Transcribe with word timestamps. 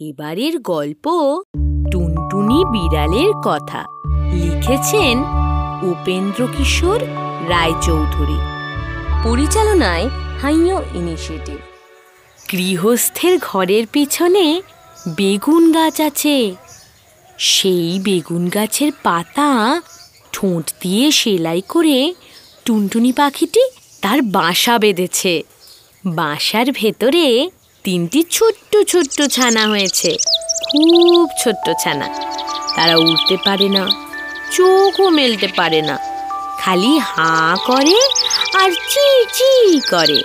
এবারের 0.00 0.60
গল্প 0.60 1.04
টুনটুনি 1.92 2.64
বিড়ালের 2.64 3.32
কথা। 3.44 3.84
লিখেছেন 4.32 5.18
উপেন্দ্র 5.82 6.48
কিশোর 6.56 7.02
রায়চৌধুরী। 7.48 8.38
পরিচালনায় 9.24 10.08
হাইও 10.42 10.82
ইনিশিয়েটিভ। 10.94 11.56
গৃহস্থের 12.52 13.38
ঘরের 13.42 13.86
পিছনে 13.92 14.62
বেগুন 15.16 15.72
গাছ 15.72 16.00
আছে। 16.00 16.54
সেই 17.38 18.00
বেগুন 18.02 18.48
গাছের 18.48 18.92
পাতা 19.02 19.80
ঠোঁট 20.32 20.72
দিয়ে 20.80 21.10
সেলাই 21.10 21.60
করে 21.60 22.14
টুনটুনি 22.64 23.12
পাখিটি 23.12 23.70
তার 24.02 24.22
বাসা 24.22 24.78
বেঁধেছে। 24.78 25.42
বাসার 26.06 26.66
ভেতরে 26.72 27.50
তিনটি 27.86 28.22
ছোট্ট 28.30 28.76
ছোট্ট 28.88 29.22
ছানা 29.22 29.68
হয়েছে। 29.68 30.16
খুব 30.66 31.28
ছোট্ট 31.44 31.70
ছানা। 31.80 32.08
তারা 32.76 32.96
উঠতে 32.96 33.36
পারে 33.44 33.68
না 33.68 33.88
চোখও 34.52 35.08
মেলতে 35.08 35.48
পারে 35.56 35.82
না। 35.82 35.98
খালি 36.58 36.98
হাঁ 36.98 37.56
করে 37.56 37.98
আর 38.64 38.70
চি 38.70 39.24
চি 39.34 39.80
করে। 39.90 40.20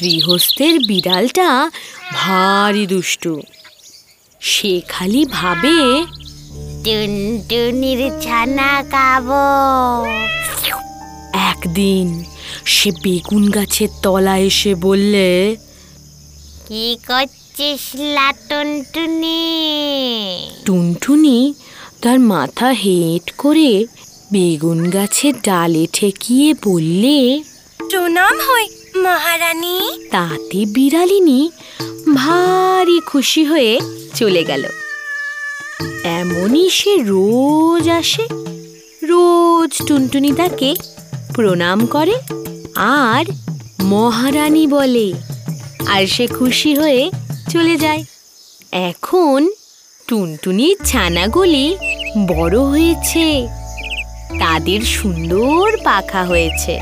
গৃহস্থের 0.00 0.78
বিড়ালটা 0.78 1.70
ভারী 2.12 2.86
দুষ্টু। 2.86 3.42
সে 4.40 4.80
খালি 4.88 5.24
ভাবে 5.24 6.04
টুনটুনির 6.84 8.20
ছানা 8.20 8.82
খাব। 8.82 9.28
একদিন 11.34 12.24
সে 12.66 12.90
বেগুন 12.90 13.50
গাছের 13.50 13.88
তলা 14.02 14.38
এসে 14.38 14.74
বললে 14.74 15.56
কি 16.68 16.96
করছিস 17.06 17.80
টুনটুনি? 18.48 19.42
টুনটুনি 20.64 21.54
তার 22.02 22.18
মাথা 22.20 22.68
হেঁট 22.70 23.32
করে 23.38 23.86
বেগুন 24.32 24.90
গাছের 24.90 25.34
ডালে 25.42 25.86
ঠেকিয়ে 25.92 26.54
বললে 26.64 27.42
প্রণাম 27.78 28.34
হয় 28.40 28.68
মহারানী? 28.96 29.80
তাতে 30.10 30.64
বিড়ালিনী 30.66 31.50
ভারী 32.14 33.00
খুশি 33.00 33.44
হয়ে 33.44 33.80
চলে 34.14 34.44
গেল। 34.44 34.64
এমনই 36.04 36.70
সে 36.70 36.96
রোজ 36.96 37.88
আসে 37.88 38.24
রোজ 39.02 39.86
টুনটুনি 39.86 40.32
তাকে 40.32 40.74
প্রণাম 41.34 41.86
করে। 41.86 42.14
আর 42.76 43.24
মহারানী 43.82 44.66
বলে 44.66 45.12
আর 45.86 46.06
সে 46.06 46.26
খুশি 46.26 46.74
হয়ে 46.74 47.10
চলে 47.50 47.76
যায়। 47.76 48.04
এখন 48.72 49.50
টুনটুনির 50.08 50.76
ছানাগুলি 50.84 51.76
বড় 52.28 52.58
হয়েছে। 52.58 53.48
তাদের 54.38 54.80
সুন্দর 54.80 55.76
পাখা 55.84 56.24
হয়েছে। 56.24 56.80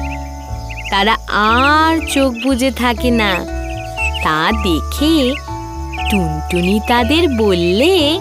তারা 0.91 1.17
আর 1.29 2.07
চোখ 2.09 2.35
বুজে 2.43 2.71
থাকে 2.71 3.11
না। 3.11 3.37
তা 4.23 4.53
দেখে 4.53 5.35
টুনটুনি 6.11 6.81
তাদের 6.89 7.29
বললে 7.29 8.19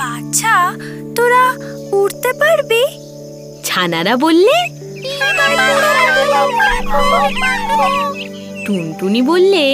আচ্ছা 0.00 0.72
তোরা 1.16 1.54
উঠতে 1.92 2.32
পারবি? 2.32 2.84
ছানারা 3.64 4.16
বললে 4.16 4.83
টুনটুনি 8.66 9.20
বললে 9.22 9.66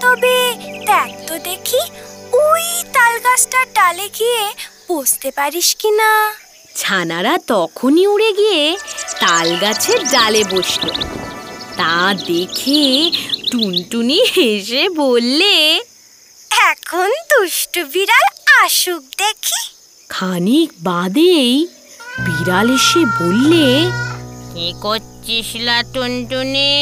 তবে 0.00 0.36
দেখ 0.86 1.10
তো 1.28 1.34
দেখি 1.44 1.80
ওই 2.44 2.66
তাল 2.92 3.14
গাছটার 3.26 3.66
ডালে 3.74 4.06
গিয়ে 4.18 4.42
বসতে 4.88 5.28
পারিস 5.30 5.68
কি 5.80 5.90
না 6.00 6.10
ছানারা 6.76 7.34
তখনই 7.46 8.04
উড়ে 8.06 8.30
গিয়ে 8.32 8.62
তাল 9.20 9.48
গাছের 9.56 10.00
ডালে 10.12 10.42
বসল। 10.44 10.86
তা 11.76 11.96
দেখে 12.26 12.82
টুনটুনি 13.50 14.18
হেসে 14.34 14.82
বললে 15.02 15.54
এখন 16.70 17.10
দুষ্টু 17.30 17.80
বিড়াল 17.92 18.26
আসুক 18.62 19.02
দেখি। 19.18 19.60
খানিক 20.10 20.70
বাদেই 20.80 21.52
বিড়াল 22.26 22.68
এসে 22.70 23.02
বললে 23.20 23.66
কি 24.54 24.72
করছিস 24.80 25.56
লা 25.56 25.82
টুনটুনি? 25.92 26.72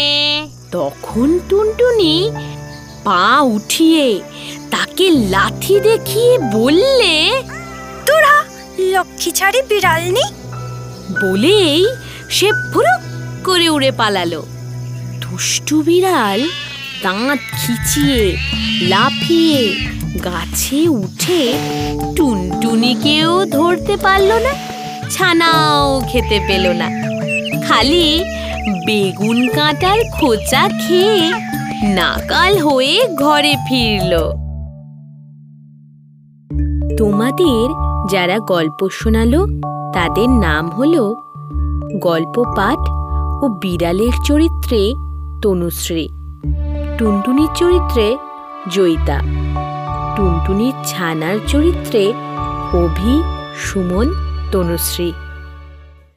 তখন 0.71 1.39
টুনটুনি 1.49 2.31
পা 3.05 3.41
উঠিয়ে 3.41 4.21
তাকে 4.71 5.11
লাথি 5.11 5.81
দেখিয়ে 5.81 6.39
বললে 6.39 7.43
তোরা 8.07 8.45
লক্ষ্মী 8.79 9.31
ছাড়ি 9.33 9.63
বিড়াল 9.69 10.03
নি? 10.13 10.25
বলেই 11.23 11.87
সে 12.31 12.53
ফুরুক 12.53 13.03
করে 13.45 13.69
উড়ে 13.69 13.91
পালালো। 13.91 14.43
দুষ্টু 15.21 15.83
বিড়াল 15.83 16.41
দাঁত 17.03 17.39
খিচিয়ে 17.59 18.37
লাফিয়ে 18.83 19.63
গাছে 20.25 20.89
উঠে 20.89 21.55
টুনটুনিকেও 22.17 23.45
ধরতে 23.45 23.97
পারল 23.97 24.33
না। 24.33 24.72
ছানাও 25.13 26.01
খেতে 26.01 26.39
পেল 26.49 26.65
না। 26.73 26.89
খালি 27.69 28.25
বেগুন 28.87 29.49
কাঁটার 29.49 29.99
খোঁচা 30.13 30.63
খেয়ে 30.83 31.33
নাকাল 31.95 32.59
হয়ে 32.59 33.09
ঘরে 33.15 33.55
ফিরল। 33.69 34.13
তোমাদের 36.99 37.65
যারা 38.11 38.39
গল্প 38.39 38.89
শোনালো, 38.93 39.41
তাদের 39.95 40.29
নাম 40.29 40.71
হলো 40.71 41.05
গল্প 42.03 42.37
পাঠ 42.57 42.81
ও 43.43 43.49
বিড়ালের 43.63 44.15
চরিত্রে 44.25 44.81
তনুশ্রী, 45.43 46.09
টুনটুনির 46.99 47.49
চরিত্রে 47.55 48.17
জয়িতা, 48.71 49.19
টুনটুনির 50.17 50.73
ছানার 50.87 51.37
চরিত্রে 51.47 52.13
অভি, 52.75 53.15
সুমন 53.57 54.07
তনুশ্রী 54.53 55.09